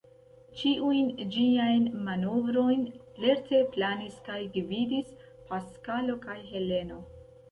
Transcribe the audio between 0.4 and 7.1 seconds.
Ĉiujn ĝiajn manovrojn lerte planis kaj gvidis Paskalo kaj Heleno.